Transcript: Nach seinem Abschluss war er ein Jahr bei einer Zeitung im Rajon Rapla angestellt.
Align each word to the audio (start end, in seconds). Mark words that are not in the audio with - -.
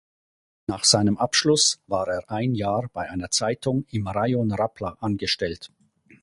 Nach 0.65 0.83
seinem 0.83 1.19
Abschluss 1.19 1.79
war 1.85 2.07
er 2.07 2.31
ein 2.31 2.55
Jahr 2.55 2.89
bei 2.91 3.07
einer 3.11 3.29
Zeitung 3.29 3.85
im 3.91 4.07
Rajon 4.07 4.51
Rapla 4.51 4.97
angestellt. 4.99 5.71